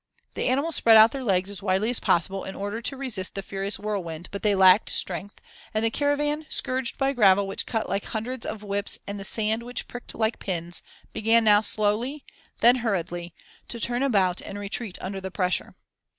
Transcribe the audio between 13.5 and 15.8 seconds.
to turn about and retreat under the pressure.